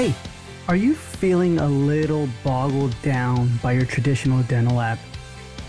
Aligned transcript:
Hey, 0.00 0.14
are 0.66 0.76
you 0.76 0.94
feeling 0.94 1.58
a 1.58 1.68
little 1.68 2.26
boggled 2.42 2.94
down 3.02 3.50
by 3.62 3.72
your 3.72 3.84
traditional 3.84 4.42
dental 4.44 4.76
lab? 4.76 4.98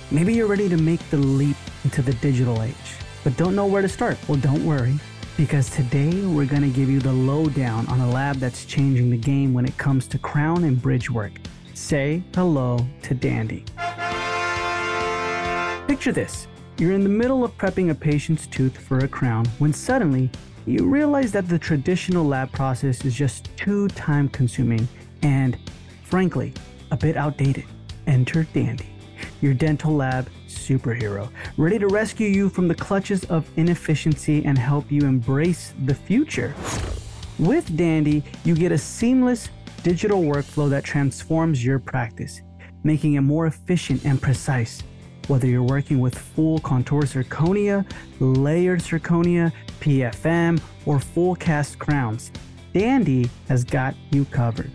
Maybe 0.10 0.34
you're 0.34 0.47
ready 0.47 0.70
to 0.70 0.78
make 0.78 1.02
the 1.10 1.18
leap 1.18 1.57
into 1.84 2.02
the 2.02 2.13
digital 2.13 2.63
age, 2.63 2.96
but 3.25 3.36
don't 3.36 3.57
know 3.57 3.65
where 3.65 3.81
to 3.81 3.89
start. 3.89 4.17
Well, 4.29 4.39
don't 4.39 4.65
worry, 4.65 4.97
because 5.36 5.70
today 5.70 6.25
we're 6.25 6.46
going 6.46 6.62
to 6.62 6.70
give 6.70 6.89
you 6.89 7.02
the 7.02 7.12
lowdown 7.12 7.86
on 7.88 7.99
a 7.99 8.09
lab 8.09 8.38
that's 8.38 8.63
changing 8.63 9.09
the 9.09 9.17
game 9.17 9.54
when 9.54 9.65
it 9.65 9.78
comes 9.78 10.08
to 10.08 10.17
crown 10.17 10.63
and 10.63 10.82
bridge 10.82 11.12
work. 11.12 11.34
Say 11.74 12.24
hello 12.34 12.88
to 13.02 13.13
Dandy. 13.13 13.66
Picture 15.90 16.13
this 16.13 16.48
you're 16.77 16.94
in 16.94 17.04
the 17.04 17.09
middle 17.09 17.44
of 17.44 17.55
prepping 17.58 17.90
a 17.90 17.95
patient's 17.95 18.48
tooth 18.48 18.77
for 18.77 19.00
a 19.00 19.09
crown 19.09 19.45
when 19.59 19.73
suddenly 19.73 20.30
you 20.66 20.88
realize 20.88 21.31
that 21.31 21.48
the 21.48 21.59
traditional 21.59 22.25
lab 22.25 22.52
process 22.52 23.03
is 23.05 23.16
just 23.16 23.55
too 23.57 23.88
time 23.89 24.30
consuming 24.30 24.88
and, 25.23 25.57
frankly, 26.03 26.53
a 26.91 26.97
bit 26.97 27.17
outdated. 27.17 27.65
Enter 28.07 28.43
Dandy 28.43 28.91
your 29.41 29.53
dental 29.53 29.95
lab 29.95 30.29
superhero, 30.47 31.29
ready 31.57 31.79
to 31.79 31.88
rescue 31.88 32.27
you 32.27 32.49
from 32.49 32.67
the 32.67 32.75
clutches 32.75 33.23
of 33.25 33.49
inefficiency 33.57 34.45
and 34.45 34.57
help 34.57 34.91
you 34.91 35.02
embrace 35.02 35.73
the 35.85 35.95
future. 35.95 36.53
With 37.39 37.75
Dandy, 37.75 38.23
you 38.43 38.55
get 38.55 38.71
a 38.71 38.77
seamless 38.77 39.49
digital 39.83 40.21
workflow 40.21 40.69
that 40.69 40.83
transforms 40.83 41.66
your 41.66 41.80
practice, 41.80 42.41
making 42.83 43.16
it 43.16 43.21
more 43.21 43.47
efficient 43.47 44.05
and 44.05 44.21
precise. 44.21 44.83
Whether 45.27 45.47
you're 45.47 45.63
working 45.63 45.99
with 45.99 46.17
full 46.17 46.59
contour 46.59 47.03
zirconia, 47.03 47.85
layered 48.19 48.80
zirconia, 48.80 49.52
PFM, 49.81 50.62
or 50.85 50.99
full 50.99 51.35
cast 51.35 51.77
crowns, 51.77 52.31
Dandy 52.73 53.30
has 53.49 53.63
got 53.63 53.95
you 54.12 54.23
covered. 54.26 54.72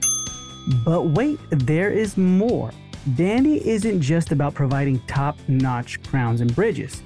But 0.85 1.03
wait, 1.03 1.39
there 1.51 1.91
is 1.91 2.17
more. 2.17 2.71
Dandy 3.15 3.67
isn't 3.67 4.01
just 4.01 4.33
about 4.33 4.53
providing 4.55 4.99
top 5.07 5.39
notch 5.49 6.03
crowns 6.03 6.41
and 6.41 6.55
bridges. 6.55 7.03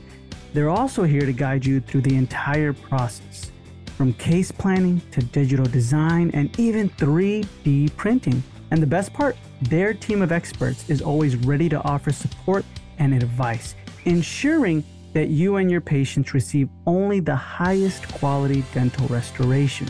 They're 0.53 0.71
also 0.71 1.05
here 1.05 1.21
to 1.21 1.33
guide 1.33 1.65
you 1.65 1.81
through 1.81 2.01
the 2.01 2.17
entire 2.17 2.73
process, 2.73 3.53
from 3.97 4.15
case 4.15 4.51
planning 4.51 5.01
to 5.13 5.23
digital 5.23 5.67
design 5.67 6.31
and 6.33 6.59
even 6.59 6.89
3D 6.91 7.95
printing. 7.97 8.43
And 8.71 8.83
the 8.83 8.87
best 8.87 9.13
part, 9.13 9.37
their 9.63 9.93
team 9.93 10.23
of 10.23 10.33
experts 10.33 10.89
is 10.89 11.03
always 11.03 11.37
ready 11.37 11.69
to 11.69 11.83
offer 11.83 12.11
support 12.13 12.65
and 12.99 13.15
advice, 13.15 13.75
ensuring 14.07 14.83
that 15.13 15.29
you 15.29 15.57
and 15.57 15.71
your 15.71 15.81
patients 15.81 16.35
receive 16.35 16.69
only 16.87 17.21
the 17.21 17.35
highest 17.35 18.07
quality 18.13 18.65
dental 18.73 19.07
restoration. 19.09 19.89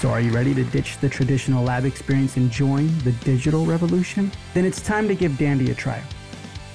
So, 0.00 0.10
are 0.10 0.20
you 0.20 0.32
ready 0.32 0.54
to 0.54 0.64
ditch 0.64 0.98
the 0.98 1.08
traditional 1.08 1.64
lab 1.64 1.84
experience 1.84 2.36
and 2.36 2.50
join 2.50 2.86
the 2.98 3.12
digital 3.24 3.66
revolution? 3.66 4.30
Then 4.54 4.64
it's 4.64 4.80
time 4.80 5.08
to 5.08 5.14
give 5.14 5.36
Dandy 5.36 5.70
a 5.72 5.74
try. 5.74 6.00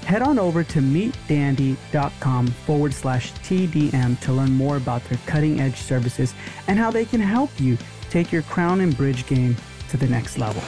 Head 0.06 0.22
on 0.22 0.38
over 0.38 0.64
to 0.66 0.80
meetdandy.com 0.80 2.48
forward 2.48 2.94
slash 2.94 3.32
TDM 3.36 4.20
to 4.20 4.34
learn 4.34 4.52
more 4.52 4.76
about 4.76 5.04
their 5.06 5.18
cutting 5.26 5.62
edge 5.62 5.78
services 5.78 6.34
and 6.68 6.78
how 6.78 6.92
they 6.92 7.06
can 7.06 7.22
help 7.22 7.50
you 7.60 7.78
take 8.10 8.32
your 8.32 8.42
crown 8.42 8.82
and 8.82 8.96
bridge 8.98 9.26
game 9.26 9.56
to 9.88 9.96
the 9.96 10.08
next 10.08 10.38
level. 10.38 10.62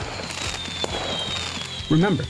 Remember, 1.89 2.23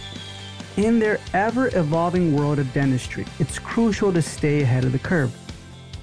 in 0.77 0.99
their 0.99 1.19
ever 1.33 1.67
evolving 1.77 2.35
world 2.35 2.59
of 2.59 2.71
dentistry, 2.73 3.25
it's 3.39 3.59
crucial 3.59 4.11
to 4.13 4.21
stay 4.21 4.61
ahead 4.61 4.83
of 4.83 4.91
the 4.91 4.99
curve. 4.99 5.35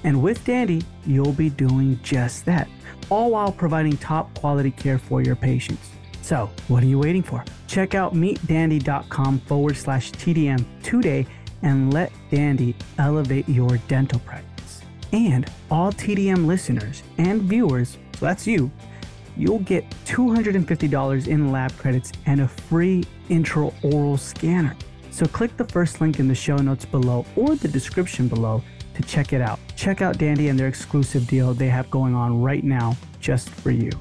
And 0.03 0.21
with 0.21 0.43
Dandy, 0.45 0.83
you'll 1.05 1.33
be 1.33 1.49
doing 1.49 1.99
just 2.03 2.45
that 2.45 2.67
all 3.09 3.31
while 3.31 3.51
providing 3.51 3.97
top 3.97 4.37
quality 4.39 4.71
care 4.71 4.97
for 4.97 5.21
your 5.21 5.35
patients. 5.35 5.89
So, 6.21 6.49
what 6.67 6.83
are 6.83 6.87
you 6.87 6.99
waiting 6.99 7.23
for? 7.23 7.43
Check 7.67 7.95
out 7.95 8.13
meetdandy.com 8.13 9.39
forward 9.41 9.75
slash 9.75 10.11
TDM 10.11 10.65
today 10.81 11.25
and 11.61 11.93
let 11.93 12.11
Dandy 12.31 12.75
elevate 12.97 13.47
your 13.47 13.77
dental 13.87 14.19
practice. 14.19 14.81
And 15.11 15.49
all 15.69 15.91
TDM 15.91 16.45
listeners 16.45 17.03
and 17.17 17.41
viewers, 17.43 17.97
so 18.17 18.25
that's 18.25 18.47
you, 18.47 18.71
you'll 19.37 19.59
get 19.59 19.89
$250 20.05 21.27
in 21.27 21.51
lab 21.51 21.75
credits 21.77 22.11
and 22.25 22.41
a 22.41 22.47
free 22.47 23.03
intraoral 23.29 24.19
scanner. 24.19 24.75
So 25.11 25.25
click 25.25 25.55
the 25.57 25.65
first 25.65 26.01
link 26.01 26.19
in 26.19 26.27
the 26.27 26.35
show 26.35 26.57
notes 26.57 26.85
below 26.85 27.25
or 27.35 27.55
the 27.55 27.67
description 27.67 28.27
below 28.27 28.63
to 28.95 29.03
check 29.03 29.33
it 29.33 29.41
out. 29.41 29.59
Check 29.75 30.01
out 30.01 30.17
Dandy 30.17 30.49
and 30.49 30.59
their 30.59 30.67
exclusive 30.67 31.27
deal 31.27 31.53
they 31.53 31.69
have 31.69 31.89
going 31.89 32.15
on 32.15 32.41
right 32.41 32.63
now 32.63 32.97
just 33.19 33.49
for 33.49 33.71
you. 33.71 33.91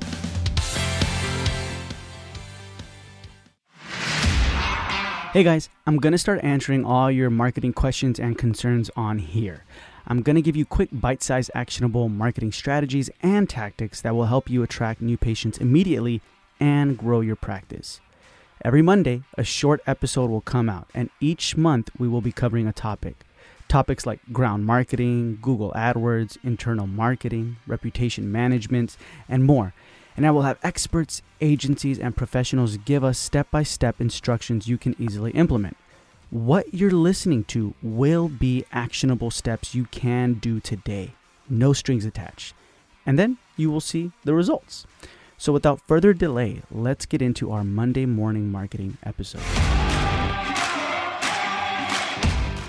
Hey 5.32 5.44
guys, 5.44 5.70
I'm 5.86 5.96
going 5.96 6.12
to 6.12 6.18
start 6.18 6.40
answering 6.42 6.84
all 6.84 7.10
your 7.10 7.30
marketing 7.30 7.72
questions 7.72 8.20
and 8.20 8.36
concerns 8.36 8.90
on 8.96 9.18
here. 9.18 9.64
I'm 10.06 10.22
going 10.22 10.36
to 10.36 10.42
give 10.42 10.56
you 10.56 10.64
quick, 10.64 10.88
bite 10.92 11.22
sized, 11.22 11.50
actionable 11.54 12.08
marketing 12.08 12.52
strategies 12.52 13.10
and 13.22 13.48
tactics 13.48 14.00
that 14.00 14.14
will 14.14 14.26
help 14.26 14.50
you 14.50 14.62
attract 14.62 15.00
new 15.00 15.16
patients 15.16 15.58
immediately 15.58 16.20
and 16.58 16.98
grow 16.98 17.20
your 17.20 17.36
practice. 17.36 18.00
Every 18.64 18.82
Monday, 18.82 19.22
a 19.36 19.42
short 19.42 19.80
episode 19.86 20.30
will 20.30 20.40
come 20.40 20.68
out, 20.68 20.88
and 20.94 21.10
each 21.20 21.56
month 21.56 21.90
we 21.98 22.06
will 22.06 22.20
be 22.20 22.30
covering 22.30 22.66
a 22.66 22.72
topic. 22.72 23.24
Topics 23.66 24.06
like 24.06 24.20
ground 24.32 24.66
marketing, 24.66 25.38
Google 25.42 25.72
AdWords, 25.74 26.36
internal 26.44 26.86
marketing, 26.86 27.56
reputation 27.66 28.30
management, 28.30 28.96
and 29.28 29.44
more. 29.44 29.74
And 30.16 30.26
I 30.26 30.30
will 30.30 30.42
have 30.42 30.58
experts, 30.62 31.22
agencies, 31.40 31.98
and 31.98 32.16
professionals 32.16 32.76
give 32.76 33.02
us 33.02 33.18
step 33.18 33.50
by 33.50 33.62
step 33.62 34.00
instructions 34.00 34.68
you 34.68 34.78
can 34.78 34.94
easily 34.98 35.30
implement. 35.32 35.76
What 36.32 36.72
you're 36.72 36.90
listening 36.90 37.44
to 37.48 37.74
will 37.82 38.30
be 38.30 38.64
actionable 38.72 39.30
steps 39.30 39.74
you 39.74 39.84
can 39.84 40.32
do 40.32 40.60
today, 40.60 41.12
no 41.50 41.74
strings 41.74 42.06
attached. 42.06 42.54
And 43.04 43.18
then 43.18 43.36
you 43.58 43.70
will 43.70 43.82
see 43.82 44.12
the 44.24 44.32
results. 44.32 44.86
So, 45.36 45.52
without 45.52 45.82
further 45.86 46.14
delay, 46.14 46.62
let's 46.70 47.04
get 47.04 47.20
into 47.20 47.52
our 47.52 47.64
Monday 47.64 48.06
morning 48.06 48.50
marketing 48.50 48.96
episode. 49.02 49.42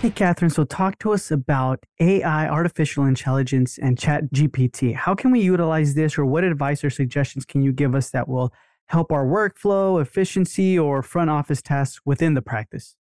Hey, 0.02 0.10
Kathryn, 0.10 0.52
so 0.52 0.66
talk 0.66 1.00
to 1.00 1.14
us 1.14 1.32
about 1.32 1.86
AI, 2.02 2.50
artificial 2.50 3.06
intelligence, 3.06 3.78
and 3.78 3.98
Chat 3.98 4.26
GPT. 4.34 4.94
How 4.94 5.16
can 5.16 5.32
we 5.32 5.40
utilize 5.40 5.94
this, 5.94 6.18
or 6.18 6.26
what 6.26 6.44
advice 6.44 6.84
or 6.84 6.90
suggestions 6.90 7.46
can 7.46 7.62
you 7.62 7.72
give 7.72 7.96
us 7.96 8.10
that 8.10 8.28
will 8.28 8.52
help 8.88 9.14
our 9.14 9.26
workflow, 9.26 10.02
efficiency, 10.02 10.78
or 10.78 11.02
front 11.02 11.30
office 11.30 11.62
tasks 11.62 12.02
within 12.04 12.34
the 12.34 12.42
practice? 12.42 12.98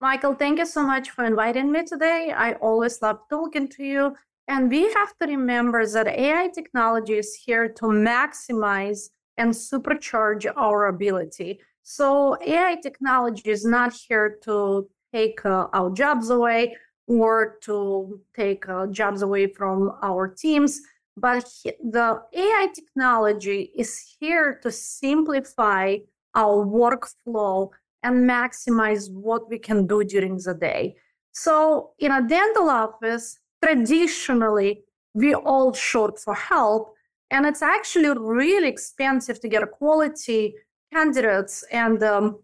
Michael, 0.00 0.34
thank 0.34 0.60
you 0.60 0.66
so 0.66 0.86
much 0.86 1.10
for 1.10 1.24
inviting 1.24 1.72
me 1.72 1.84
today. 1.84 2.32
I 2.34 2.52
always 2.54 3.02
love 3.02 3.18
talking 3.28 3.66
to 3.70 3.82
you. 3.82 4.14
And 4.46 4.70
we 4.70 4.92
have 4.92 5.16
to 5.20 5.26
remember 5.26 5.84
that 5.84 6.06
AI 6.06 6.48
technology 6.54 7.14
is 7.14 7.34
here 7.34 7.68
to 7.68 7.86
maximize 7.86 9.10
and 9.36 9.50
supercharge 9.50 10.46
our 10.56 10.86
ability. 10.86 11.58
So, 11.82 12.36
AI 12.46 12.76
technology 12.80 13.50
is 13.50 13.64
not 13.64 13.92
here 13.92 14.38
to 14.44 14.88
take 15.12 15.44
uh, 15.44 15.66
our 15.72 15.90
jobs 15.90 16.30
away 16.30 16.76
or 17.08 17.58
to 17.62 18.20
take 18.36 18.68
uh, 18.68 18.86
jobs 18.86 19.22
away 19.22 19.48
from 19.48 19.98
our 20.02 20.28
teams. 20.28 20.80
But 21.16 21.50
the 21.64 22.22
AI 22.32 22.68
technology 22.72 23.72
is 23.76 24.16
here 24.20 24.60
to 24.62 24.70
simplify 24.70 25.96
our 26.36 26.64
workflow 26.64 27.70
and 28.02 28.28
maximize 28.28 29.10
what 29.10 29.48
we 29.48 29.58
can 29.58 29.86
do 29.86 30.04
during 30.04 30.36
the 30.36 30.54
day. 30.54 30.96
So, 31.32 31.90
in 31.98 32.12
a 32.12 32.26
dental 32.26 32.68
office, 32.68 33.38
traditionally, 33.62 34.84
we 35.14 35.34
all 35.34 35.72
short 35.72 36.18
for 36.18 36.34
help, 36.34 36.94
and 37.30 37.46
it's 37.46 37.62
actually 37.62 38.10
really 38.18 38.68
expensive 38.68 39.40
to 39.40 39.48
get 39.48 39.70
quality 39.72 40.54
candidates. 40.92 41.64
And 41.70 42.02
um, 42.02 42.38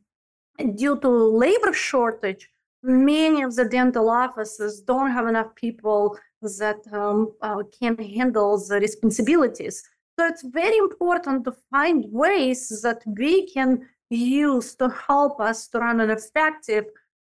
due 0.74 0.98
to 1.00 1.08
labor 1.08 1.72
shortage, 1.72 2.48
many 2.82 3.42
of 3.42 3.56
the 3.56 3.64
dental 3.64 4.10
offices 4.10 4.82
don't 4.82 5.10
have 5.10 5.26
enough 5.26 5.54
people 5.54 6.18
that 6.42 6.80
um, 6.92 7.32
uh, 7.40 7.62
can 7.78 7.96
handle 7.96 8.62
the 8.68 8.78
responsibilities. 8.78 9.82
So 10.18 10.26
it's 10.26 10.44
very 10.44 10.76
important 10.76 11.44
to 11.44 11.52
find 11.70 12.04
ways 12.10 12.68
that 12.82 13.02
we 13.18 13.48
can 13.48 13.88
use 14.10 14.74
to 14.76 14.88
help 14.88 15.40
us 15.40 15.68
to 15.68 15.78
run 15.78 16.00
an 16.00 16.10
effective, 16.10 16.84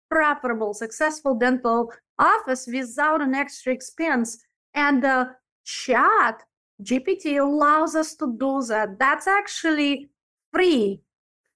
profitable, 0.09 0.73
successful 0.73 1.35
dental 1.35 1.91
office 2.17 2.67
without 2.71 3.21
an 3.21 3.35
extra 3.35 3.73
expense. 3.73 4.43
And 4.73 5.03
the 5.03 5.35
chat 5.65 6.43
GPT 6.81 7.39
allows 7.39 7.95
us 7.95 8.15
to 8.15 8.35
do 8.37 8.63
that. 8.67 8.97
That's 8.99 9.27
actually 9.27 10.09
free, 10.53 11.01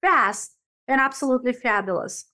fast, 0.01 0.57
and 0.87 0.99
absolutely 0.99 1.53
fabulous. 1.53 2.25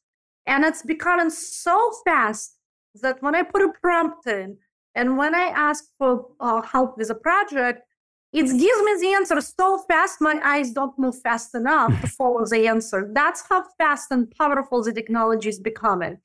And 0.45 0.65
it's 0.65 0.81
becoming 0.81 1.30
so 1.30 1.91
fast 2.03 2.57
that 3.01 3.21
when 3.21 3.36
I 3.36 3.44
put 3.44 3.62
a 3.62 3.71
prompt 3.81 4.25
in 4.27 4.57
and 4.95 5.18
when 5.18 5.36
I 5.36 5.53
ask 5.56 5.86
for 5.97 6.30
uh, 6.39 6.62
help 6.62 6.97
with 6.97 7.12
a 7.12 7.15
project, 7.15 7.83
it 8.31 8.46
gives 8.46 8.60
me 8.60 8.96
the 9.02 9.14
answer 9.16 9.42
so 9.42 9.80
fast 9.90 10.22
my 10.22 10.40
eyes 10.44 10.72
don't 10.72 10.98
move 11.00 11.20
fast 11.22 11.56
enough 11.56 12.00
to 12.02 12.08
follow 12.18 12.46
the 12.46 12.68
answer. 12.68 13.10
That's 13.14 13.44
how 13.50 13.64
fast 13.78 14.12
and 14.12 14.30
powerful 14.31 14.84
the 14.84 14.94
technology 14.94 15.50
is 15.50 15.60
becoming. 15.60 16.20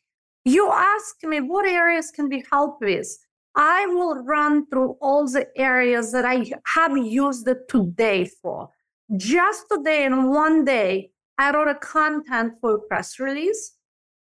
You 0.45 0.71
ask 0.71 1.17
me 1.23 1.41
what 1.41 1.67
areas 1.67 2.11
can 2.11 2.29
be 2.29 2.45
helped 2.51 2.83
with 2.83 3.09
i 3.57 3.87
will 3.87 4.17
run 4.25 4.67
through 4.67 4.97
all 5.01 5.27
the 5.29 5.47
areas 5.57 6.11
that 6.13 6.25
i 6.25 6.45
have 6.67 6.97
used 6.97 7.47
it 7.49 7.69
today 7.69 8.25
for. 8.25 8.69
Just 9.17 9.67
today 9.71 10.05
in 10.05 10.31
one 10.31 10.65
day 10.65 11.11
i 11.39 11.51
wrote 11.53 11.69
a 11.69 11.77
content 11.77 12.55
for 12.61 12.75
a 12.75 12.81
press 12.81 13.19
release. 13.19 13.77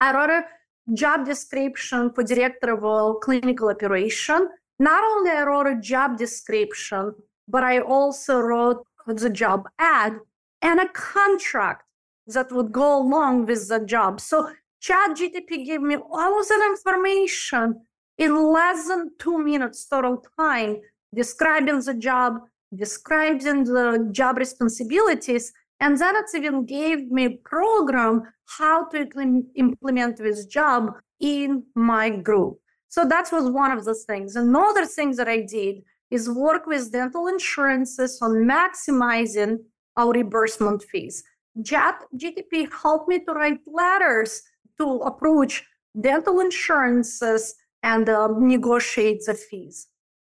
I 0.01 0.13
wrote 0.13 0.29
a 0.29 0.45
job 0.93 1.25
description 1.25 2.11
for 2.13 2.23
director 2.23 2.73
of 2.73 3.21
clinical 3.21 3.69
operation. 3.69 4.49
Not 4.77 5.03
only 5.03 5.31
i 5.31 5.43
wrote 5.43 5.67
a 5.67 5.79
job 5.79 6.17
description 6.17 7.15
but 7.53 7.63
I 7.63 7.79
also 7.79 8.39
wrote 8.39 8.83
the 9.05 9.29
job 9.29 9.69
ad 9.77 10.13
and 10.61 10.79
a 10.79 10.89
contract 10.89 11.83
that 12.25 12.51
would 12.51 12.71
go 12.71 12.99
along 13.01 13.45
with 13.45 13.69
the 13.69 13.79
job. 13.79 14.19
So 14.19 14.49
ChatGTP 14.81 15.63
gave 15.63 15.81
me 15.81 15.95
all 15.95 16.39
of 16.39 16.47
that 16.47 16.67
information 16.71 17.85
in 18.17 18.51
less 18.51 18.87
than 18.87 19.11
two 19.19 19.37
minutes 19.37 19.85
total 19.85 20.23
time, 20.37 20.81
describing 21.13 21.79
the 21.81 21.93
job, 21.93 22.39
describing 22.75 23.65
the 23.65 24.09
job 24.11 24.37
responsibilities, 24.37 25.53
and 25.79 25.97
then 25.99 26.15
it 26.15 26.25
even 26.35 26.65
gave 26.65 27.11
me 27.11 27.37
program 27.43 28.23
how 28.57 28.85
to 28.89 29.07
implement 29.55 30.17
this 30.17 30.45
job 30.45 30.91
in 31.19 31.63
my 31.75 32.09
group. 32.09 32.57
So 32.89 33.05
that 33.05 33.31
was 33.31 33.49
one 33.49 33.71
of 33.71 33.85
the 33.85 33.95
things. 33.95 34.35
Another 34.35 34.85
thing 34.85 35.15
that 35.17 35.27
I 35.27 35.41
did 35.41 35.83
is 36.13 36.29
work 36.29 36.67
with 36.67 36.91
dental 36.91 37.27
insurances 37.27 38.19
on 38.21 38.31
maximizing 38.53 39.57
our 39.97 40.13
reimbursement 40.13 40.83
fees. 40.83 41.23
Chat 41.65 42.03
GTP 42.15 42.69
helped 42.71 43.07
me 43.07 43.19
to 43.25 43.31
write 43.33 43.59
letters 43.65 44.43
to 44.79 44.87
approach 45.09 45.63
dental 45.99 46.39
insurances 46.39 47.55
and 47.81 48.07
uh, 48.09 48.27
negotiate 48.37 49.21
the 49.25 49.33
fees. 49.33 49.87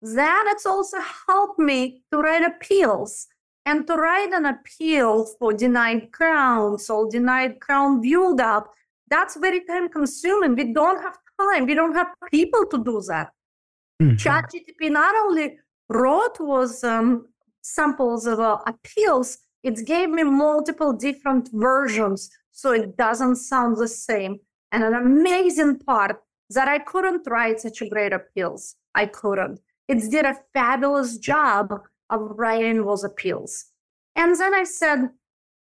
Then 0.02 0.44
it's 0.48 0.66
also 0.66 0.98
helped 1.28 1.60
me 1.60 2.04
to 2.12 2.20
write 2.20 2.44
appeals 2.44 3.28
and 3.66 3.86
to 3.88 3.96
write 3.96 4.32
an 4.32 4.46
appeal 4.46 5.26
for 5.40 5.52
denied 5.52 6.12
crowns 6.12 6.90
or 6.90 7.10
denied 7.10 7.60
crown 7.60 8.02
build 8.02 8.40
up. 8.40 8.72
That's 9.10 9.36
very 9.36 9.62
time 9.66 9.90
consuming. 9.90 10.56
We 10.56 10.74
don't 10.74 11.02
have 11.02 11.18
time. 11.40 11.66
We 11.66 11.74
don't 11.74 11.96
have 11.96 12.08
people 12.32 12.66
to 12.68 12.84
do 12.84 13.02
that. 13.08 13.32
Mm-hmm. 14.02 14.16
ChatGTP 14.16 14.92
not 14.92 15.16
only 15.16 15.58
wrote 15.90 16.40
was 16.40 16.84
um, 16.84 17.28
samples 17.62 18.26
of 18.26 18.40
uh, 18.40 18.60
appeals, 18.68 19.40
it 19.64 19.86
gave 19.86 20.10
me 20.10 20.24
multiple 20.24 20.94
different 20.94 21.50
versions 21.52 22.30
so 22.52 22.72
it 22.72 22.96
doesn't 22.98 23.38
sound 23.38 23.78
the 23.78 23.88
same. 23.88 24.40
And 24.72 24.84
an 24.84 24.94
amazing 24.94 25.80
part 25.80 26.22
that 26.50 26.68
I 26.68 26.80
couldn't 26.80 27.28
write 27.28 27.60
such 27.62 27.82
a 27.82 27.90
great 27.90 28.14
appeals. 28.14 28.76
I 28.94 29.08
couldn't. 29.08 29.60
It 29.88 30.10
did 30.10 30.26
a 30.26 30.38
fabulous 30.54 31.18
job 31.18 31.74
of 32.10 32.22
writing 32.38 32.84
those 32.84 33.04
appeals. 33.04 33.66
And 34.16 34.40
then 34.40 34.54
I 34.54 34.64
said, 34.64 35.10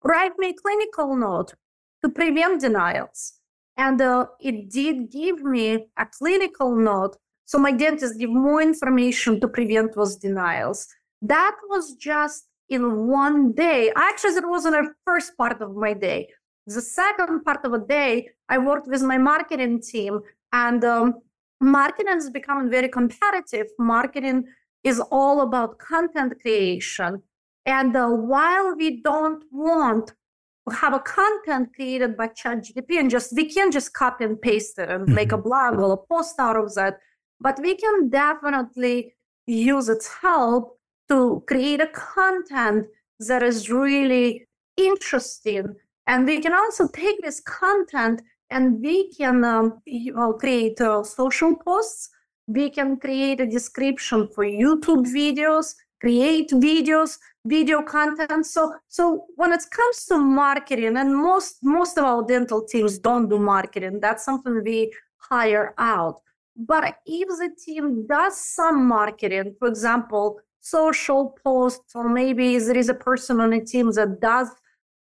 write 0.02 0.32
me 0.38 0.50
a 0.50 0.54
clinical 0.54 1.16
note 1.16 1.54
to 2.02 2.08
prevent 2.08 2.60
denials. 2.60 3.34
And 3.76 4.00
uh, 4.00 4.26
it 4.40 4.70
did 4.70 5.10
give 5.10 5.42
me 5.42 5.86
a 5.96 6.06
clinical 6.06 6.74
note 6.74 7.16
so 7.50 7.58
my 7.58 7.72
dentist 7.72 8.16
gave 8.16 8.30
more 8.30 8.62
information 8.62 9.40
to 9.40 9.48
prevent 9.48 9.92
those 9.96 10.14
denials. 10.14 10.86
That 11.20 11.56
was 11.68 11.96
just 11.96 12.46
in 12.68 13.08
one 13.08 13.50
day. 13.54 13.90
Actually, 13.96 14.36
it 14.36 14.48
wasn't 14.48 14.74
the 14.76 14.94
first 15.04 15.36
part 15.36 15.60
of 15.60 15.74
my 15.74 15.92
day. 15.92 16.28
The 16.68 16.80
second 16.80 17.42
part 17.42 17.64
of 17.64 17.72
the 17.72 17.80
day, 17.80 18.28
I 18.48 18.58
worked 18.58 18.86
with 18.86 19.02
my 19.02 19.18
marketing 19.18 19.82
team, 19.82 20.20
and 20.52 20.84
um, 20.84 21.14
marketing 21.60 22.18
is 22.18 22.30
becoming 22.30 22.70
very 22.70 22.88
competitive. 22.88 23.66
Marketing 23.80 24.44
is 24.84 25.00
all 25.10 25.40
about 25.40 25.80
content 25.80 26.34
creation. 26.40 27.20
And 27.66 27.96
uh, 27.96 28.10
while 28.10 28.76
we 28.76 29.02
don't 29.02 29.42
want 29.50 30.12
to 30.68 30.76
have 30.76 30.94
a 30.94 31.00
content 31.00 31.70
created 31.74 32.16
by 32.16 32.28
ChatGPT 32.28 33.00
and 33.00 33.10
just 33.10 33.34
we 33.34 33.52
can't 33.52 33.72
just 33.72 33.92
copy 33.92 34.22
and 34.22 34.40
paste 34.40 34.78
it 34.78 34.88
and 34.88 35.06
mm-hmm. 35.06 35.14
make 35.16 35.32
a 35.32 35.34
mm-hmm. 35.34 35.48
blog 35.48 35.80
or 35.80 35.94
a 35.94 35.96
post 35.96 36.36
out 36.38 36.56
of 36.56 36.72
that 36.76 37.00
but 37.40 37.58
we 37.60 37.74
can 37.76 38.08
definitely 38.08 39.14
use 39.46 39.88
its 39.88 40.08
help 40.08 40.78
to 41.08 41.42
create 41.46 41.80
a 41.80 41.88
content 41.88 42.86
that 43.18 43.42
is 43.42 43.70
really 43.70 44.46
interesting. 44.76 45.74
And 46.06 46.26
we 46.26 46.40
can 46.40 46.54
also 46.54 46.88
take 46.88 47.22
this 47.22 47.40
content 47.40 48.22
and 48.50 48.80
we 48.80 49.12
can 49.12 49.44
um, 49.44 49.80
create 50.38 50.80
uh, 50.80 51.02
social 51.04 51.56
posts. 51.56 52.10
We 52.46 52.70
can 52.70 52.96
create 52.96 53.40
a 53.40 53.46
description 53.46 54.28
for 54.34 54.44
YouTube 54.44 55.06
videos, 55.06 55.74
create 56.00 56.50
videos, 56.50 57.16
video 57.44 57.82
content. 57.82 58.46
So, 58.46 58.74
so 58.88 59.26
when 59.36 59.52
it 59.52 59.62
comes 59.70 60.04
to 60.06 60.18
marketing, 60.18 60.96
and 60.96 61.14
most 61.16 61.58
most 61.62 61.96
of 61.96 62.04
our 62.04 62.26
dental 62.26 62.64
teams 62.64 62.98
don't 62.98 63.28
do 63.28 63.38
marketing. 63.38 64.00
That's 64.00 64.24
something 64.24 64.62
we 64.64 64.92
hire 65.18 65.74
out. 65.78 66.22
But 66.56 66.98
if 67.06 67.28
the 67.28 67.50
team 67.64 68.06
does 68.06 68.40
some 68.40 68.86
marketing, 68.86 69.54
for 69.58 69.68
example, 69.68 70.40
social 70.60 71.36
posts, 71.42 71.94
or 71.94 72.08
maybe 72.08 72.58
there 72.58 72.76
is 72.76 72.88
a 72.88 72.94
person 72.94 73.40
on 73.40 73.50
the 73.50 73.60
team 73.60 73.90
that 73.92 74.20
does 74.20 74.48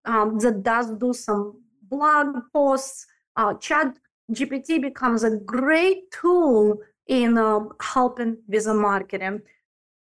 um, 0.04 0.38
that 0.38 0.62
does 0.62 0.92
do 0.92 1.12
some 1.12 1.60
blog 1.82 2.36
posts, 2.52 3.06
uh, 3.36 3.54
Chat 3.54 3.96
GPT 4.32 4.80
becomes 4.80 5.24
a 5.24 5.36
great 5.36 6.10
tool 6.10 6.78
in 7.06 7.38
um, 7.38 7.72
helping 7.80 8.38
with 8.48 8.64
the 8.64 8.74
marketing. 8.74 9.40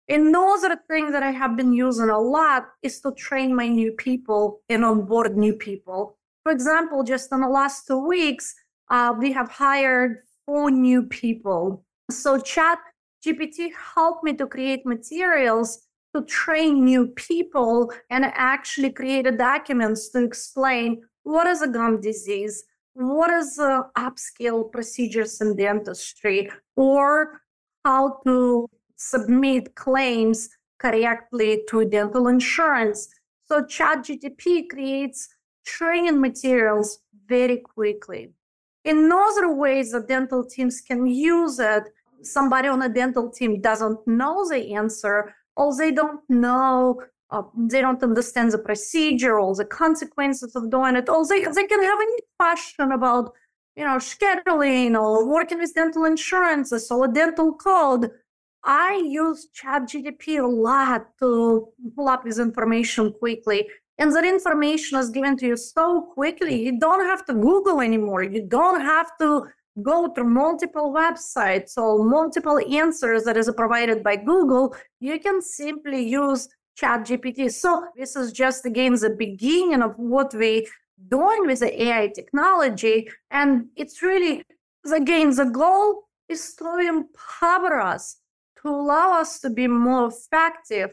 Another 0.08 0.78
thing 0.88 1.10
that 1.10 1.22
I 1.22 1.32
have 1.32 1.56
been 1.56 1.72
using 1.72 2.10
a 2.10 2.18
lot 2.18 2.66
is 2.82 3.00
to 3.00 3.12
train 3.12 3.54
my 3.54 3.66
new 3.66 3.92
people 3.92 4.60
and 4.68 4.84
onboard 4.84 5.36
new 5.36 5.54
people. 5.54 6.16
For 6.44 6.52
example, 6.52 7.02
just 7.02 7.32
in 7.32 7.40
the 7.40 7.48
last 7.48 7.88
two 7.88 7.98
weeks, 7.98 8.54
uh, 8.88 9.12
we 9.18 9.32
have 9.32 9.50
hired 9.50 10.22
for 10.46 10.70
new 10.70 11.02
people. 11.02 11.84
So 12.10 12.38
chat 12.38 12.78
GPT 13.26 13.70
helped 13.94 14.24
me 14.24 14.32
to 14.34 14.46
create 14.46 14.86
materials 14.86 15.86
to 16.14 16.24
train 16.24 16.84
new 16.84 17.08
people 17.08 17.92
and 18.10 18.24
actually 18.24 18.90
created 18.90 19.36
documents 19.38 20.08
to 20.10 20.24
explain 20.24 21.02
what 21.24 21.46
is 21.46 21.60
a 21.60 21.68
gum 21.68 22.00
disease, 22.00 22.64
what 22.94 23.30
is 23.30 23.56
the 23.56 23.82
upscale 23.98 24.70
procedures 24.70 25.40
in 25.40 25.56
dentistry, 25.56 26.48
or 26.76 27.42
how 27.84 28.20
to 28.24 28.68
submit 28.96 29.74
claims 29.74 30.48
correctly 30.78 31.62
to 31.68 31.84
dental 31.84 32.28
insurance. 32.28 33.08
So 33.46 33.62
ChatGPT 33.62 34.68
creates 34.68 35.28
training 35.66 36.20
materials 36.20 37.00
very 37.26 37.58
quickly. 37.58 38.30
In 38.86 39.10
other 39.10 39.52
ways 39.52 39.90
that 39.90 40.06
dental 40.06 40.44
teams 40.44 40.80
can 40.80 41.08
use 41.08 41.58
it, 41.58 41.82
somebody 42.22 42.68
on 42.68 42.82
a 42.82 42.88
dental 42.88 43.28
team 43.28 43.60
doesn't 43.60 43.98
know 44.06 44.48
the 44.48 44.74
answer, 44.74 45.34
or 45.56 45.76
they 45.76 45.90
don't 45.90 46.20
know, 46.28 47.02
uh, 47.30 47.42
they 47.56 47.80
don't 47.80 48.00
understand 48.04 48.52
the 48.52 48.58
procedure 48.58 49.40
or 49.40 49.56
the 49.56 49.64
consequences 49.64 50.54
of 50.54 50.70
doing 50.70 50.94
it, 50.94 51.08
or 51.08 51.26
they, 51.26 51.42
they 51.42 51.66
can 51.66 51.82
have 51.82 51.98
any 52.00 52.20
question 52.38 52.92
about, 52.92 53.32
you 53.74 53.84
know, 53.84 53.96
scheduling 53.96 54.96
or 54.96 55.28
working 55.28 55.58
with 55.58 55.74
dental 55.74 56.04
insurances 56.04 56.88
or 56.88 57.06
a 57.06 57.08
dental 57.08 57.54
code. 57.54 58.12
I 58.62 59.02
use 59.04 59.48
ChatGPT 59.60 60.40
a 60.40 60.46
lot 60.46 61.08
to 61.18 61.68
pull 61.96 62.08
up 62.08 62.24
this 62.24 62.38
information 62.38 63.12
quickly 63.14 63.66
and 63.98 64.14
that 64.14 64.24
information 64.24 64.98
is 64.98 65.10
given 65.10 65.36
to 65.38 65.46
you 65.46 65.56
so 65.56 66.02
quickly 66.14 66.62
you 66.64 66.78
don't 66.78 67.06
have 67.06 67.24
to 67.26 67.34
google 67.34 67.80
anymore. 67.80 68.22
You 68.22 68.46
don't 68.46 68.80
have 68.80 69.16
to 69.18 69.46
go 69.82 70.08
through 70.08 70.30
multiple 70.30 70.92
websites 70.92 71.76
or 71.76 72.04
multiple 72.04 72.58
answers 72.70 73.24
that 73.24 73.36
is 73.36 73.50
provided 73.56 74.02
by 74.02 74.16
google. 74.16 74.74
You 75.00 75.18
can 75.18 75.40
simply 75.42 76.02
use 76.06 76.48
chat 76.76 77.06
gpt 77.06 77.50
so 77.50 77.86
this 77.96 78.16
is 78.16 78.32
just 78.32 78.66
again 78.66 78.94
the 78.94 79.08
beginning 79.08 79.80
of 79.80 79.94
what 79.96 80.34
we 80.34 80.68
doing 81.08 81.46
with 81.46 81.60
the 81.60 81.82
ai 81.84 82.08
technology. 82.14 83.08
And 83.30 83.66
it's 83.76 84.02
really 84.02 84.42
again 84.92 85.34
the 85.34 85.46
goal 85.46 86.02
is 86.28 86.54
to 86.56 86.78
empower 86.78 87.80
us 87.80 88.16
to 88.60 88.68
allow 88.68 89.20
us 89.20 89.38
to 89.40 89.50
be 89.50 89.66
more 89.66 90.08
effective 90.08 90.90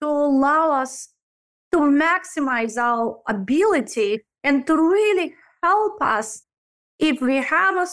to 0.00 0.08
allow 0.08 0.72
us 0.72 1.11
to 1.72 1.78
maximize 1.78 2.76
our 2.76 3.18
ability 3.28 4.20
and 4.44 4.66
to 4.66 4.74
really 4.74 5.34
help 5.62 6.00
us 6.00 6.42
if 6.98 7.20
we 7.20 7.36
have 7.36 7.76
a 7.76 7.86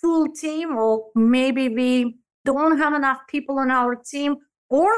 full 0.00 0.28
team 0.32 0.76
or 0.76 1.06
maybe 1.14 1.68
we 1.68 2.16
don't 2.44 2.78
have 2.78 2.94
enough 2.94 3.18
people 3.28 3.58
on 3.58 3.70
our 3.70 3.96
team 3.96 4.36
or 4.70 4.92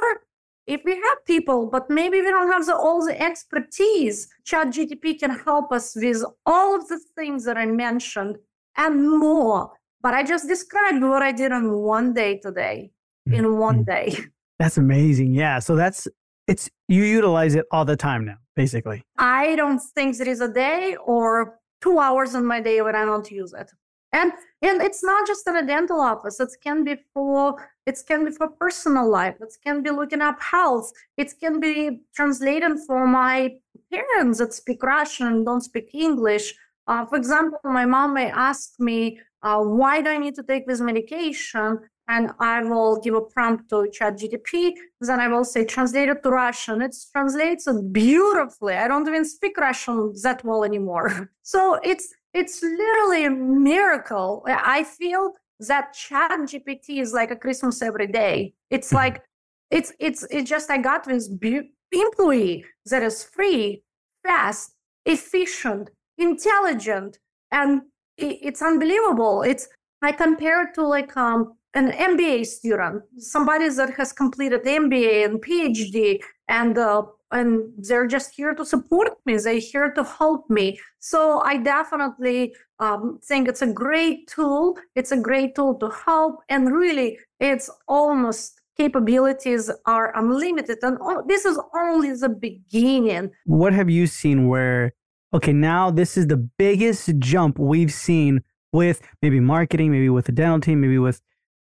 if 0.66 0.82
we 0.85 0.92
have 0.92 1.25
people, 1.26 1.66
but 1.66 1.88
maybe 1.88 2.20
we 2.20 2.28
don't 2.28 2.52
have 2.52 2.66
the, 2.66 2.76
all 2.76 3.04
the 3.04 3.18
expertise, 3.20 4.28
ChatGPT 4.47 5.18
can 5.18 5.30
help 5.30 5.73
us 5.73 5.97
with 5.97 6.23
all 6.44 6.76
of 6.76 6.87
the 6.88 7.00
things 7.16 7.44
that 7.47 7.56
I 7.56 7.64
mentioned 7.64 8.37
and 8.76 9.18
more. 9.18 9.73
But 10.02 10.12
I 10.12 10.23
just 10.23 10.47
described 10.47 11.02
what 11.02 11.23
I 11.23 11.32
did 11.32 11.52
in 11.52 11.73
one 11.73 12.12
day 12.12 12.38
today, 12.38 12.90
in 13.26 13.56
one 13.56 13.85
mm-hmm. 13.85 13.90
day. 13.90 14.25
That's 14.58 14.76
amazing. 14.76 15.35
Yeah. 15.35 15.58
So 15.58 15.75
that's 15.75 16.06
it's 16.49 16.71
you 16.88 17.05
utilize 17.05 17.55
it 17.55 17.67
all 17.71 17.85
the 17.85 17.97
time 17.97 18.25
now, 18.25 18.38
basically. 18.57 19.05
I 19.19 19.55
don't 19.57 19.81
think 19.95 20.17
there 20.17 20.28
is 20.28 20.40
a 20.40 20.49
day 20.49 20.97
or 21.05 21.59
two 21.83 21.99
hours 21.99 22.35
in 22.35 22.45
my 22.45 22.61
day 22.61 22.81
when 22.81 22.97
I 22.97 23.05
don't 23.05 23.31
use 23.31 23.52
it. 23.52 23.71
And 24.12 24.33
and 24.62 24.81
it's 24.81 25.05
not 25.05 25.26
just 25.26 25.47
in 25.47 25.57
a 25.57 25.67
dental 25.67 26.00
office. 26.00 26.40
It 26.40 26.49
can 26.64 26.83
be 26.83 26.97
for 27.12 27.71
it 27.85 27.99
can 28.09 28.25
be 28.25 28.31
for 28.31 28.49
personal 28.49 29.09
life. 29.09 29.37
It 29.40 29.55
can 29.62 29.83
be 29.83 29.90
looking 29.90 30.23
up 30.23 30.40
health. 30.40 30.90
It 31.19 31.35
can 31.38 31.61
be 31.61 32.00
translating 32.17 32.78
for 32.78 33.07
my 33.07 33.57
parents 33.93 34.38
that 34.38 34.55
speak 34.55 34.83
Russian 34.83 35.26
and 35.26 35.45
don't 35.45 35.61
speak 35.61 35.90
English. 35.93 36.55
Uh, 36.87 37.05
for 37.05 37.17
example, 37.17 37.59
my 37.64 37.85
mom 37.85 38.14
may 38.14 38.31
ask 38.31 38.81
me, 38.81 39.21
uh, 39.43 39.62
why 39.62 40.00
do 40.00 40.09
I 40.09 40.17
need 40.17 40.35
to 40.37 40.43
take 40.43 40.67
this 40.67 40.81
medication? 40.81 41.81
And 42.09 42.33
I 42.41 42.62
will 42.62 43.00
give 43.00 43.15
a 43.15 43.21
prompt 43.21 43.69
to 43.69 43.87
ChatGPT. 43.97 44.73
Then 45.00 45.21
I 45.21 45.29
will 45.29 45.45
say, 45.45 45.65
translate 45.65 46.09
it 46.09 46.23
to 46.23 46.31
Russian. 46.31 46.81
It 46.81 46.97
translates 47.12 47.67
it 47.67 47.93
beautifully. 47.93 48.75
I 48.75 48.88
don't 48.88 49.07
even 49.07 49.27
speak 49.27 49.59
Russian 49.59 50.15
that 50.23 50.45
well 50.45 50.65
anymore. 50.65 51.31
So 51.43 51.81
it's 51.83 52.12
it's 52.35 52.62
literally 52.62 53.25
a 53.25 53.31
miracle. 53.31 54.45
I 54.47 54.85
feel 54.85 55.33
that 55.61 55.93
chat 55.93 56.31
gpt 56.31 57.00
is 57.00 57.12
like 57.12 57.31
a 57.31 57.37
christmas 57.37 57.83
every 57.83 58.07
day 58.07 58.53
it's 58.71 58.93
like 58.93 59.23
it's 59.71 59.93
it's 59.99 60.25
it's 60.31 60.49
just 60.49 60.71
i 60.71 60.79
got 60.79 61.05
this 61.05 61.29
be- 61.29 61.71
employee 61.93 62.65
that 62.87 63.03
is 63.03 63.25
free 63.25 63.83
fast 64.25 64.75
efficient 65.05 65.91
intelligent 66.17 67.19
and 67.50 67.83
it's 68.17 68.62
unbelievable 68.62 69.43
it's 69.43 69.69
i 70.03 70.12
compare 70.12 70.62
it 70.62 70.75
to 70.75 70.87
like 70.87 71.17
um 71.17 71.55
an 71.75 71.92
mba 71.92 72.46
student 72.46 73.02
somebody 73.18 73.68
that 73.68 73.90
has 73.94 74.12
completed 74.12 74.62
mba 74.64 75.25
and 75.25 75.42
phd 75.42 76.20
and 76.48 76.78
uh, 76.78 77.02
and 77.30 77.70
they're 77.76 78.06
just 78.06 78.34
here 78.34 78.54
to 78.54 78.64
support 78.64 79.12
me 79.26 79.37
they're 79.37 79.58
here 79.58 79.90
to 79.92 80.02
help 80.02 80.48
me. 80.48 80.80
So 80.98 81.40
i 81.40 81.56
definitely 81.58 82.54
um, 82.80 83.18
think 83.22 83.48
it's 83.48 83.62
a 83.62 83.72
great 83.72 84.28
tool 84.28 84.78
it's 84.94 85.12
a 85.12 85.16
great 85.16 85.54
tool 85.54 85.75
to 85.76 85.90
help 85.90 86.40
and 86.48 86.72
really 86.72 87.18
it's 87.40 87.68
almost 87.87 88.60
capabilities 88.78 89.70
are 89.87 90.16
unlimited 90.16 90.78
and 90.82 90.96
this 91.26 91.44
is 91.44 91.58
only 91.75 92.12
the 92.12 92.28
beginning. 92.28 93.30
What 93.44 93.72
have 93.75 93.90
you 93.90 94.06
seen 94.06 94.48
where 94.48 94.92
okay 95.34 95.52
now 95.52 95.90
this 95.90 96.16
is 96.16 96.28
the 96.28 96.37
biggest 96.37 97.18
jump 97.18 97.58
we've 97.58 97.92
seen 97.92 98.40
with 98.72 99.02
maybe 99.20 99.40
marketing 99.40 99.90
maybe 99.90 100.08
with 100.08 100.26
the 100.26 100.32
dental 100.32 100.60
team 100.60 100.80
maybe 100.80 100.98
with 100.98 101.20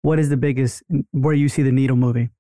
what 0.03 0.19
is 0.19 0.29
the 0.29 0.37
biggest 0.37 0.83
where 1.13 1.35
you 1.35 1.49
see 1.49 1.63
the 1.63 1.73
needle 1.73 1.97
moving 1.97 2.31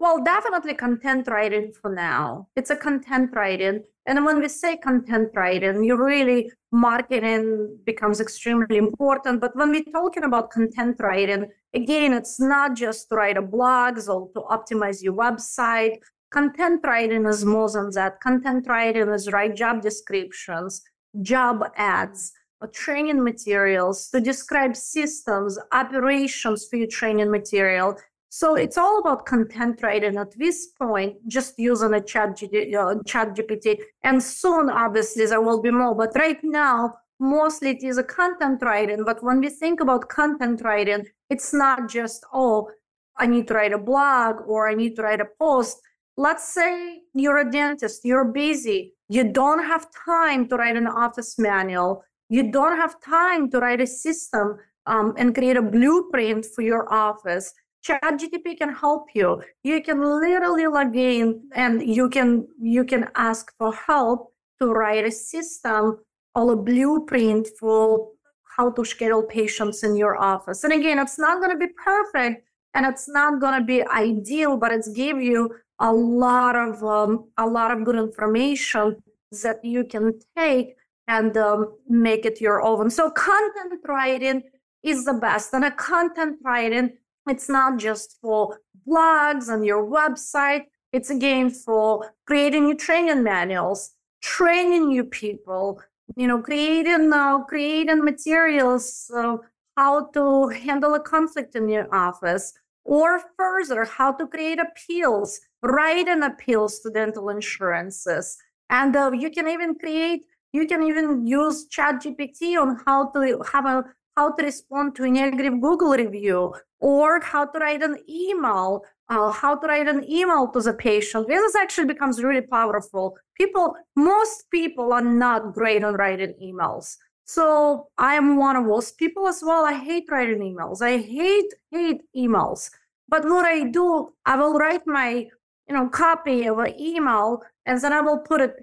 well, 0.00 0.22
definitely 0.22 0.74
content 0.74 1.26
writing 1.26 1.72
for 1.72 1.92
now. 1.92 2.46
It's 2.54 2.70
a 2.70 2.76
content 2.76 3.30
writing. 3.34 3.82
And 4.06 4.24
when 4.24 4.40
we 4.40 4.48
say 4.48 4.76
content 4.76 5.30
writing, 5.34 5.82
you 5.82 5.96
really 5.96 6.52
marketing 6.70 7.78
becomes 7.84 8.20
extremely 8.20 8.76
important. 8.76 9.40
But 9.40 9.56
when 9.56 9.70
we're 9.70 9.92
talking 9.92 10.22
about 10.22 10.50
content 10.50 10.96
writing, 11.00 11.50
again, 11.74 12.12
it's 12.12 12.38
not 12.38 12.76
just 12.76 13.08
to 13.08 13.16
write 13.16 13.36
a 13.36 13.42
blogs 13.42 14.08
or 14.08 14.30
to 14.34 14.40
optimize 14.42 15.02
your 15.02 15.14
website. 15.14 15.96
Content 16.30 16.80
writing 16.84 17.26
is 17.26 17.44
more 17.44 17.68
than 17.68 17.90
that. 17.94 18.20
Content 18.20 18.68
writing 18.68 19.08
is 19.08 19.32
write 19.32 19.56
job 19.56 19.82
descriptions, 19.82 20.80
job 21.22 21.64
ads, 21.76 22.32
training 22.66 23.22
materials 23.22 24.08
to 24.10 24.20
describe 24.20 24.74
systems, 24.74 25.58
operations 25.72 26.66
for 26.66 26.76
your 26.76 26.88
training 26.88 27.30
material, 27.30 27.96
so 28.30 28.56
it's 28.56 28.76
all 28.76 28.98
about 28.98 29.24
content 29.24 29.82
writing 29.82 30.16
at 30.16 30.36
this 30.38 30.68
point, 30.78 31.16
just 31.26 31.58
using 31.58 31.94
a 31.94 32.00
chat, 32.00 32.30
uh, 32.42 32.94
chat 33.06 33.34
GPT. 33.34 33.78
And 34.02 34.22
soon, 34.22 34.68
obviously, 34.68 35.24
there 35.24 35.40
will 35.40 35.62
be 35.62 35.70
more. 35.70 35.94
But 35.94 36.14
right 36.14 36.38
now, 36.42 36.94
mostly 37.18 37.70
it 37.70 37.82
is 37.82 37.96
a 37.96 38.04
content 38.04 38.60
writing. 38.62 39.04
But 39.04 39.22
when 39.22 39.40
we 39.40 39.48
think 39.48 39.80
about 39.80 40.10
content 40.10 40.60
writing, 40.62 41.06
it's 41.30 41.54
not 41.54 41.88
just, 41.88 42.24
oh, 42.32 42.70
I 43.16 43.26
need 43.26 43.48
to 43.48 43.54
write 43.54 43.72
a 43.72 43.78
blog 43.78 44.46
or 44.46 44.68
I 44.68 44.74
need 44.74 44.96
to 44.96 45.02
write 45.02 45.20
a 45.20 45.28
post. 45.38 45.80
Let's 46.16 46.52
say 46.52 47.00
you're 47.14 47.38
a 47.38 47.50
dentist, 47.50 48.04
you're 48.04 48.24
busy, 48.26 48.94
you 49.08 49.32
don't 49.32 49.64
have 49.64 49.86
time 50.04 50.48
to 50.48 50.56
write 50.56 50.76
an 50.76 50.86
office 50.86 51.38
manual, 51.38 52.04
you 52.28 52.50
don't 52.50 52.76
have 52.76 53.00
time 53.00 53.50
to 53.50 53.58
write 53.58 53.80
a 53.80 53.86
system 53.86 54.58
um, 54.86 55.14
and 55.16 55.34
create 55.34 55.56
a 55.56 55.62
blueprint 55.62 56.46
for 56.54 56.62
your 56.62 56.92
office 56.92 57.52
ChatGPT 57.84 58.58
can 58.58 58.74
help 58.74 59.06
you. 59.14 59.42
You 59.62 59.82
can 59.82 60.00
literally 60.00 60.66
log 60.66 60.96
in 60.96 61.42
and 61.54 61.82
you 61.82 62.08
can 62.08 62.46
you 62.60 62.84
can 62.84 63.08
ask 63.14 63.52
for 63.56 63.72
help 63.72 64.32
to 64.60 64.66
write 64.66 65.04
a 65.04 65.10
system 65.10 65.98
or 66.34 66.52
a 66.52 66.56
blueprint 66.56 67.48
for 67.58 68.10
how 68.56 68.70
to 68.72 68.84
schedule 68.84 69.22
patients 69.22 69.84
in 69.84 69.96
your 69.96 70.20
office. 70.20 70.64
And 70.64 70.72
again, 70.72 70.98
it's 70.98 71.18
not 71.18 71.38
going 71.40 71.52
to 71.52 71.66
be 71.66 71.72
perfect 71.84 72.44
and 72.74 72.84
it's 72.84 73.08
not 73.08 73.40
going 73.40 73.58
to 73.58 73.64
be 73.64 73.86
ideal, 73.86 74.56
but 74.56 74.72
it's 74.72 74.88
give 74.88 75.22
you 75.22 75.54
a 75.78 75.92
lot 75.92 76.56
of 76.56 76.82
um, 76.82 77.28
a 77.38 77.46
lot 77.46 77.70
of 77.70 77.84
good 77.84 77.96
information 77.96 78.96
that 79.42 79.64
you 79.64 79.84
can 79.84 80.18
take 80.36 80.74
and 81.08 81.36
um, 81.36 81.74
make 81.88 82.24
it 82.24 82.40
your 82.40 82.62
own. 82.62 82.90
So 82.90 83.10
content 83.10 83.80
writing 83.88 84.42
is 84.84 85.04
the 85.04 85.14
best, 85.14 85.52
and 85.52 85.64
a 85.64 85.72
content 85.72 86.38
writing 86.44 86.92
it's 87.28 87.48
not 87.48 87.78
just 87.78 88.16
for 88.22 88.58
blogs 88.88 89.52
and 89.52 89.64
your 89.64 89.84
website. 89.84 90.64
It's 90.92 91.10
again 91.10 91.50
for 91.50 92.14
creating 92.26 92.64
new 92.64 92.74
training 92.74 93.22
manuals, 93.22 93.90
training 94.22 94.88
new 94.88 95.04
people, 95.04 95.82
you 96.16 96.26
know, 96.26 96.40
creating 96.40 97.12
uh, 97.12 97.40
creating 97.44 98.02
materials 98.02 99.10
of 99.14 99.40
how 99.76 100.06
to 100.12 100.48
handle 100.48 100.94
a 100.94 101.00
conflict 101.00 101.54
in 101.54 101.68
your 101.68 101.94
office, 101.94 102.54
or 102.84 103.20
further, 103.36 103.84
how 103.84 104.12
to 104.12 104.26
create 104.26 104.58
appeals, 104.58 105.40
write 105.62 106.08
an 106.08 106.22
appeals 106.22 106.80
to 106.80 106.90
dental 106.90 107.28
insurances, 107.28 108.38
and 108.70 108.96
uh, 108.96 109.10
you 109.12 109.30
can 109.30 109.48
even 109.48 109.74
create. 109.74 110.22
You 110.52 110.66
can 110.66 110.82
even 110.82 111.26
use 111.26 111.68
ChatGPT 111.68 112.60
on 112.60 112.80
how 112.86 113.10
to 113.10 113.42
have 113.52 113.66
a 113.66 113.84
how 114.16 114.32
to 114.32 114.42
respond 114.42 114.96
to 114.96 115.04
a 115.04 115.10
negative 115.10 115.60
Google 115.60 115.92
review, 115.92 116.52
or 116.80 117.20
how 117.20 117.44
to 117.44 117.58
write 117.60 117.82
an 117.82 117.98
email, 118.08 118.82
uh, 119.08 119.30
how 119.30 119.54
to 119.54 119.66
write 119.68 119.86
an 119.86 120.02
email 120.10 120.48
to 120.48 120.60
the 120.60 120.72
patient. 120.72 121.28
This 121.28 121.54
actually 121.54 121.86
becomes 121.86 122.20
really 122.20 122.40
powerful. 122.40 123.16
People, 123.36 123.76
most 123.94 124.50
people 124.50 124.92
are 124.92 125.02
not 125.02 125.54
great 125.54 125.84
on 125.84 125.94
writing 125.94 126.34
emails. 126.42 126.96
So 127.26 127.88
I 127.96 128.14
am 128.14 128.36
one 128.36 128.56
of 128.56 128.66
those 128.66 128.90
people 128.90 129.28
as 129.28 129.40
well. 129.40 129.64
I 129.64 129.74
hate 129.74 130.10
writing 130.10 130.40
emails. 130.40 130.82
I 130.82 130.98
hate, 130.98 131.54
hate 131.70 132.02
emails. 132.16 132.70
But 133.08 133.24
what 133.24 133.44
I 133.44 133.68
do, 133.70 134.14
I 134.26 134.34
will 134.36 134.54
write 134.54 134.84
my, 134.84 135.28
you 135.68 135.74
know, 135.74 135.88
copy 135.88 136.46
of 136.46 136.58
an 136.58 136.74
email 136.80 137.42
and 137.68 137.78
then 137.82 137.92
I 137.92 138.00
will 138.00 138.18
put 138.18 138.40
it 138.40 138.54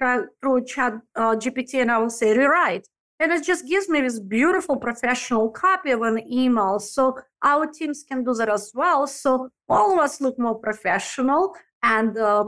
through 0.42 0.66
chat 0.66 0.94
uh, 1.16 1.36
GPT 1.36 1.76
and 1.76 1.92
I 1.92 2.00
will 2.00 2.10
say 2.10 2.36
rewrite. 2.36 2.88
And 3.20 3.32
it 3.32 3.46
just 3.46 3.68
gives 3.68 3.88
me 3.88 4.02
this 4.02 4.20
beautiful 4.20 4.78
professional 4.78 5.50
copy 5.52 5.92
of 5.92 6.02
an 6.02 6.20
email. 6.30 6.80
So 6.80 7.18
our 7.44 7.68
teams 7.68 8.04
can 8.04 8.24
do 8.24 8.34
that 8.34 8.50
as 8.50 8.72
well. 8.74 9.06
So 9.06 9.50
all 9.70 9.94
of 9.94 10.00
us 10.00 10.20
look 10.22 10.40
more 10.40 10.56
professional 10.56 11.54
and 11.84 12.18
uh, 12.18 12.46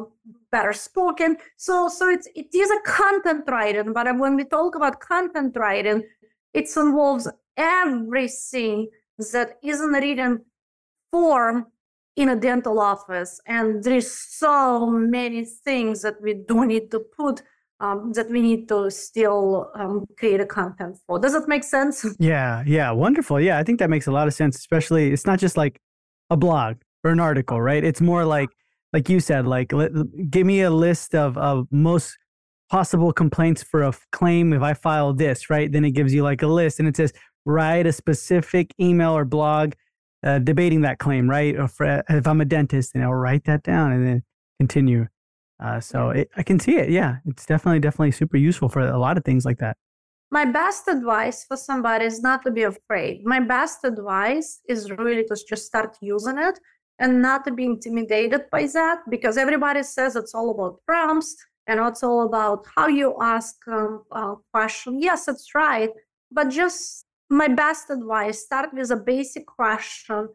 better 0.51 0.73
spoken. 0.73 1.37
So 1.57 1.89
so 1.89 2.09
it's 2.09 2.27
it 2.35 2.47
is 2.53 2.71
a 2.71 2.81
content 2.81 3.43
writing 3.47 3.93
but 3.93 4.07
when 4.17 4.35
we 4.35 4.43
talk 4.43 4.73
about 4.75 4.99
content 4.99 5.55
writing 5.55 6.01
it 6.55 6.67
involves 6.75 7.29
everything 7.55 8.87
that 9.31 9.57
isn't 9.63 9.91
written 9.91 10.43
form 11.11 11.67
in 12.17 12.29
a 12.29 12.36
dental 12.36 12.79
office 12.79 13.39
and 13.45 13.83
there's 13.83 14.12
so 14.12 14.88
many 14.88 15.45
things 15.45 16.01
that 16.01 16.15
we 16.21 16.33
do 16.33 16.65
need 16.65 16.89
to 16.91 17.00
put 17.00 17.43
um, 17.79 18.12
that 18.13 18.29
we 18.31 18.41
need 18.41 18.67
to 18.69 18.89
still 18.89 19.71
um, 19.75 20.07
create 20.17 20.41
a 20.41 20.45
content 20.45 20.97
for. 21.05 21.19
Does 21.19 21.33
that 21.33 21.47
make 21.47 21.63
sense? 21.63 22.05
Yeah, 22.19 22.63
yeah, 22.65 22.89
wonderful. 22.89 23.39
Yeah, 23.39 23.59
I 23.59 23.63
think 23.63 23.77
that 23.79 23.91
makes 23.91 24.07
a 24.07 24.12
lot 24.12 24.27
of 24.27 24.33
sense. 24.33 24.57
Especially, 24.57 25.12
it's 25.13 25.27
not 25.27 25.38
just 25.38 25.55
like 25.55 25.79
a 26.31 26.38
blog 26.38 26.77
or 27.03 27.12
an 27.12 27.19
article, 27.19 27.62
right? 27.62 27.83
It's 27.83 28.01
more 28.01 28.25
like, 28.25 28.50
like 28.93 29.09
you 29.09 29.19
said, 29.19 29.45
like 29.45 29.71
give 30.31 30.47
me 30.47 30.62
a 30.62 30.71
list 30.71 31.13
of 31.13 31.38
of 31.38 31.67
most 31.69 32.17
possible 32.71 33.13
complaints 33.13 33.62
for 33.62 33.83
a 33.83 33.93
claim 34.12 34.53
if 34.53 34.63
I 34.63 34.74
file 34.74 35.13
this, 35.13 35.50
right? 35.51 35.71
Then 35.71 35.86
it 35.86 35.91
gives 35.91 36.13
you 36.15 36.24
like 36.24 36.41
a 36.41 36.47
list, 36.47 36.79
and 36.79 36.88
it 36.88 36.97
says 36.97 37.13
write 37.45 37.86
a 37.86 37.93
specific 37.93 38.74
email 38.79 39.15
or 39.15 39.24
blog 39.24 39.74
uh, 40.24 40.39
debating 40.39 40.81
that 40.81 41.00
claim, 41.00 41.29
right? 41.29 41.55
Or 41.55 41.67
for, 41.67 42.03
if 42.09 42.27
I'm 42.27 42.41
a 42.41 42.45
dentist, 42.45 42.95
and 42.95 43.03
I'll 43.03 43.13
write 43.13 43.45
that 43.45 43.63
down, 43.63 43.91
and 43.91 44.05
then 44.05 44.24
continue. 44.59 45.07
Uh, 45.63 45.79
so 45.79 46.09
it, 46.09 46.29
I 46.38 46.43
can 46.43 46.59
see 46.59 46.77
it. 46.77 46.89
Yeah, 46.89 47.17
it's 47.25 47.45
definitely 47.45 47.79
definitely 47.79 48.12
super 48.12 48.38
useful 48.38 48.69
for 48.69 48.81
a 48.81 49.00
lot 49.00 49.17
of 49.17 49.24
things 49.24 49.45
like 49.45 49.57
that. 49.57 49.77
My 50.29 50.45
best 50.45 50.88
advice 50.88 51.45
for 51.45 51.55
somebody 51.55 52.05
is 52.05 52.21
not 52.21 52.43
to 52.43 52.51
be 52.51 52.63
afraid. 52.63 53.25
My 53.25 53.39
best 53.39 53.86
advice 53.86 54.59
is 54.67 54.91
really 54.91 55.24
to 55.24 55.38
just 55.47 55.65
start 55.65 55.97
using 56.01 56.38
it 56.38 56.59
and 57.00 57.21
not 57.21 57.45
to 57.45 57.51
be 57.51 57.65
intimidated 57.65 58.41
by 58.51 58.67
that 58.74 59.00
because 59.09 59.38
everybody 59.38 59.83
says 59.83 60.15
it's 60.15 60.36
all 60.36 60.51
about 60.51 60.81
prompts 60.86 61.36
and 61.67 61.79
it's 61.79 62.03
all 62.03 62.25
about 62.25 62.65
how 62.75 62.88
you 62.88 63.15
ask 63.21 63.55
um, 63.67 64.03
a 64.12 64.36
question. 64.53 65.01
Yes, 65.01 65.27
it's 65.27 65.55
right, 65.55 65.89
but 66.31 66.50
just 66.50 67.05
my 67.29 67.48
best 67.48 67.89
advice 67.89 68.43
start 68.43 68.69
with 68.74 68.91
a 68.91 68.96
basic 68.98 69.46
question, 69.46 70.29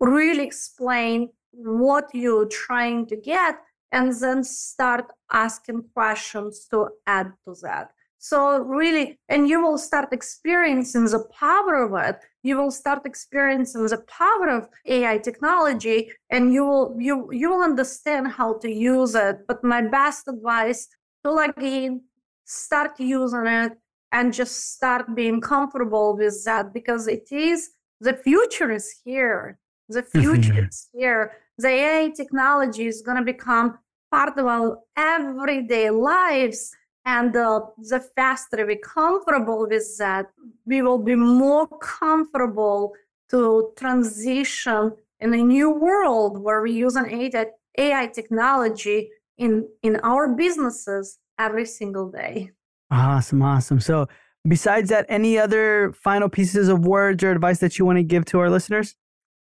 really 0.00 0.44
explain 0.44 1.30
what 1.52 2.08
you're 2.12 2.46
trying 2.46 3.06
to 3.06 3.16
get, 3.16 3.56
and 3.92 4.12
then 4.20 4.44
start 4.44 5.06
asking 5.32 5.84
questions 5.94 6.66
to 6.70 6.88
add 7.06 7.32
to 7.44 7.54
that. 7.62 7.90
So, 8.18 8.58
really, 8.58 9.18
and 9.28 9.48
you 9.48 9.62
will 9.62 9.78
start 9.78 10.12
experiencing 10.12 11.04
the 11.04 11.24
power 11.38 11.84
of 11.84 11.94
it. 12.08 12.16
You 12.42 12.56
will 12.56 12.70
start 12.70 13.02
experiencing 13.04 13.86
the 13.86 14.02
power 14.08 14.48
of 14.48 14.68
AI 14.86 15.18
technology, 15.18 16.10
and 16.30 16.52
you 16.52 16.64
will 16.64 16.96
you 16.98 17.28
you 17.30 17.50
will 17.50 17.62
understand 17.62 18.28
how 18.28 18.58
to 18.58 18.70
use 18.70 19.14
it. 19.14 19.46
But 19.46 19.62
my 19.62 19.82
best 19.82 20.28
advice 20.28 20.88
to 21.24 21.32
log 21.32 21.62
in, 21.62 22.02
start 22.44 22.98
using 22.98 23.46
it, 23.46 23.72
and 24.16 24.32
just 24.32 24.72
start 24.76 25.14
being 25.14 25.42
comfortable 25.42 26.16
with 26.16 26.42
that 26.46 26.72
because 26.72 27.06
it 27.06 27.28
is 27.30 27.58
the 28.00 28.14
future 28.14 28.70
is 28.70 28.88
here. 29.04 29.58
The 29.90 30.02
future 30.02 30.66
is 30.66 30.88
here. 30.94 31.32
The 31.58 31.68
AI 31.68 32.12
technology 32.16 32.86
is 32.86 33.02
going 33.02 33.18
to 33.18 33.32
become 33.34 33.78
part 34.10 34.38
of 34.38 34.46
our 34.46 34.78
everyday 34.96 35.90
lives. 35.90 36.74
And 37.04 37.36
uh, 37.36 37.60
the 37.76 38.00
faster 38.16 38.64
we're 38.66 38.78
comfortable 38.78 39.66
with 39.68 39.98
that, 39.98 40.26
we 40.64 40.80
will 40.80 41.02
be 41.10 41.14
more 41.14 41.68
comfortable 41.78 42.94
to 43.30 43.70
transition 43.76 44.92
in 45.20 45.34
a 45.34 45.42
new 45.56 45.70
world 45.70 46.42
where 46.42 46.62
we 46.62 46.72
use 46.72 46.96
an 46.96 47.06
AI, 47.10 47.46
AI 47.76 48.06
technology 48.06 49.10
in, 49.36 49.68
in 49.82 49.96
our 49.96 50.26
businesses 50.26 51.18
every 51.38 51.66
single 51.66 52.10
day. 52.10 52.50
Awesome, 52.90 53.42
awesome. 53.42 53.80
So, 53.80 54.08
besides 54.46 54.90
that, 54.90 55.06
any 55.08 55.38
other 55.38 55.92
final 55.92 56.28
pieces 56.28 56.68
of 56.68 56.86
words 56.86 57.22
or 57.24 57.30
advice 57.32 57.58
that 57.60 57.78
you 57.78 57.84
want 57.84 57.98
to 57.98 58.02
give 58.02 58.24
to 58.26 58.38
our 58.38 58.50
listeners? 58.50 58.94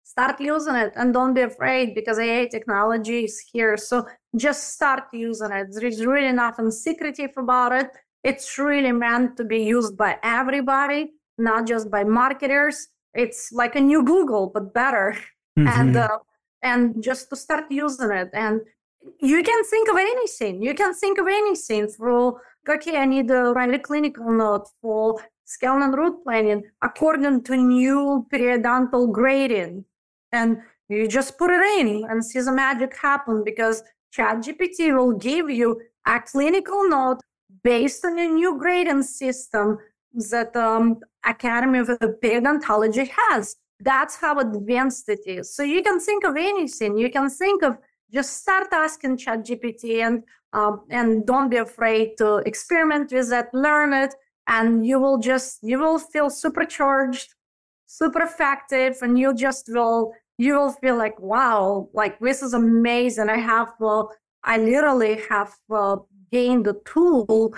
Start 0.02 0.40
using 0.40 0.74
it 0.76 0.92
and 0.96 1.12
don't 1.12 1.34
be 1.34 1.42
afraid 1.42 1.94
because 1.94 2.18
AI 2.18 2.46
technology 2.46 3.24
is 3.24 3.42
here. 3.52 3.76
So, 3.76 4.06
just 4.36 4.74
start 4.74 5.04
using 5.12 5.50
it. 5.52 5.68
There 5.72 5.86
is 5.86 6.04
really 6.04 6.32
nothing 6.32 6.70
secretive 6.70 7.32
about 7.36 7.72
it. 7.72 7.90
It's 8.22 8.58
really 8.58 8.92
meant 8.92 9.36
to 9.36 9.44
be 9.44 9.62
used 9.62 9.96
by 9.96 10.18
everybody, 10.22 11.12
not 11.36 11.66
just 11.66 11.90
by 11.90 12.04
marketers. 12.04 12.88
It's 13.12 13.52
like 13.52 13.76
a 13.76 13.80
new 13.80 14.02
Google, 14.02 14.50
but 14.52 14.72
better. 14.74 15.16
Mm-hmm. 15.56 15.80
And 15.80 15.96
uh, 15.96 16.18
and 16.64 17.00
just 17.00 17.30
to 17.30 17.36
start 17.36 17.66
using 17.70 18.10
it 18.10 18.28
and 18.32 18.60
you 19.20 19.42
can 19.42 19.64
think 19.64 19.88
of 19.90 19.96
anything. 19.96 20.62
You 20.62 20.74
can 20.74 20.94
think 20.94 21.18
of 21.18 21.26
anything 21.26 21.86
through, 21.88 22.38
okay, 22.68 22.96
I 22.96 23.06
need 23.06 23.30
a 23.30 23.78
clinical 23.78 24.30
note 24.30 24.68
for 24.80 25.20
scale 25.44 25.82
and 25.82 25.96
root 25.96 26.22
planning 26.24 26.62
according 26.82 27.42
to 27.44 27.56
new 27.56 28.26
periodontal 28.32 29.12
grading. 29.12 29.84
And 30.32 30.58
you 30.88 31.06
just 31.08 31.38
put 31.38 31.50
it 31.50 31.80
in 31.80 32.04
and 32.08 32.24
see 32.24 32.40
the 32.40 32.52
magic 32.52 32.96
happen 32.96 33.42
because 33.44 33.82
ChatGPT 34.16 34.96
will 34.96 35.12
give 35.12 35.50
you 35.50 35.80
a 36.06 36.20
clinical 36.20 36.88
note 36.88 37.20
based 37.62 38.04
on 38.04 38.18
a 38.18 38.26
new 38.26 38.58
grading 38.58 39.02
system 39.02 39.78
that 40.30 40.54
um, 40.56 41.00
Academy 41.24 41.80
of 41.80 41.88
Periodontology 42.22 43.08
has. 43.08 43.56
That's 43.80 44.16
how 44.16 44.38
advanced 44.38 45.08
it 45.08 45.20
is. 45.26 45.54
So 45.54 45.62
you 45.62 45.82
can 45.82 45.98
think 45.98 46.24
of 46.24 46.36
anything. 46.36 46.96
You 46.96 47.10
can 47.10 47.28
think 47.28 47.62
of 47.62 47.78
just 48.12 48.36
start 48.36 48.68
asking 48.72 49.16
ChatGPT 49.16 50.06
and 50.06 50.22
um, 50.54 50.82
and 50.88 51.26
don't 51.26 51.50
be 51.50 51.56
afraid 51.56 52.16
to 52.18 52.36
experiment 52.46 53.12
with 53.12 53.32
it, 53.32 53.46
learn 53.52 53.92
it, 53.92 54.14
and 54.46 54.86
you 54.86 55.00
will 55.00 55.18
just 55.18 55.58
you 55.62 55.78
will 55.78 55.98
feel 55.98 56.30
supercharged, 56.30 57.34
super 57.86 58.22
effective, 58.22 58.96
and 59.02 59.18
you 59.18 59.34
just 59.34 59.68
will 59.68 60.12
you 60.38 60.54
will 60.54 60.72
feel 60.72 60.96
like 60.96 61.18
wow, 61.20 61.88
like 61.92 62.18
this 62.20 62.40
is 62.42 62.54
amazing. 62.54 63.28
I 63.28 63.38
have 63.38 63.72
uh, 63.82 64.04
I 64.44 64.58
literally 64.58 65.20
have 65.28 65.54
uh, 65.70 65.96
gained 66.30 66.66
the 66.66 66.80
tool 66.84 67.54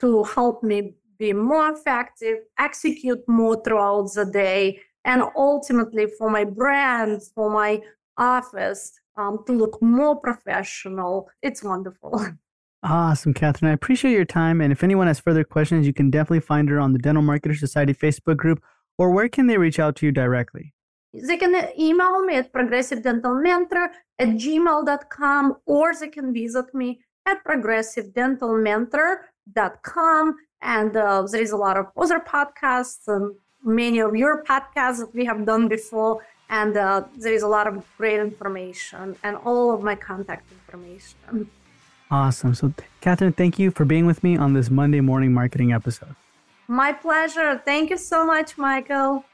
to 0.00 0.24
help 0.24 0.62
me 0.62 0.94
be 1.18 1.32
more 1.32 1.72
effective, 1.72 2.38
execute 2.58 3.28
more 3.28 3.60
throughout 3.64 4.12
the 4.14 4.24
day, 4.24 4.80
and 5.04 5.22
ultimately 5.36 6.06
for 6.18 6.30
my 6.30 6.44
brand, 6.44 7.22
for 7.34 7.50
my 7.50 7.80
office, 8.16 8.92
um, 9.18 9.44
to 9.46 9.52
look 9.52 9.82
more 9.82 10.16
professional. 10.16 11.28
It's 11.42 11.62
wonderful. 11.62 12.26
Awesome, 12.84 13.34
Kathryn. 13.34 13.70
I 13.70 13.72
appreciate 13.72 14.12
your 14.12 14.24
time. 14.24 14.60
And 14.60 14.70
if 14.70 14.84
anyone 14.84 15.08
has 15.08 15.18
further 15.18 15.42
questions, 15.42 15.84
you 15.84 15.92
can 15.92 16.10
definitely 16.10 16.38
find 16.38 16.68
her 16.68 16.78
on 16.78 16.92
the 16.92 17.00
Dental 17.00 17.24
Marketer 17.24 17.56
Society 17.56 17.92
Facebook 17.92 18.36
group. 18.36 18.62
Or 18.96 19.10
where 19.10 19.28
can 19.28 19.48
they 19.48 19.58
reach 19.58 19.80
out 19.80 19.96
to 19.96 20.06
you 20.06 20.12
directly? 20.12 20.72
They 21.12 21.36
can 21.36 21.72
email 21.76 22.24
me 22.24 22.36
at 22.36 22.52
progressivedentalmentor 22.52 23.88
at 24.20 24.28
gmail.com 24.28 25.56
or 25.66 25.92
they 25.92 26.08
can 26.08 26.32
visit 26.32 26.72
me 26.72 27.00
at 27.26 27.42
progressivedentalmentor.com. 27.44 30.36
And 30.62 30.96
uh, 30.96 31.26
there 31.30 31.42
is 31.42 31.50
a 31.50 31.56
lot 31.56 31.76
of 31.76 31.86
other 31.96 32.20
podcasts 32.20 33.08
and 33.08 33.34
many 33.64 33.98
of 33.98 34.14
your 34.14 34.44
podcasts 34.44 34.98
that 34.98 35.12
we 35.12 35.24
have 35.24 35.44
done 35.44 35.66
before 35.66 36.24
and 36.50 36.76
uh, 36.76 37.04
there 37.16 37.32
is 37.32 37.42
a 37.42 37.48
lot 37.48 37.66
of 37.66 37.84
great 37.96 38.20
information 38.20 39.16
and 39.22 39.36
all 39.36 39.74
of 39.74 39.82
my 39.82 39.94
contact 39.94 40.50
information. 40.52 41.50
Awesome. 42.10 42.54
So, 42.54 42.72
Kathryn, 43.02 43.36
thank 43.36 43.58
you 43.58 43.70
for 43.70 43.84
being 43.84 44.06
with 44.06 44.24
me 44.24 44.36
on 44.36 44.54
this 44.54 44.70
Monday 44.70 45.00
morning 45.00 45.32
marketing 45.32 45.72
episode. 45.72 46.14
My 46.66 46.92
pleasure. 46.92 47.60
Thank 47.64 47.90
you 47.90 47.98
so 47.98 48.24
much, 48.24 48.56
Michael. 48.56 49.24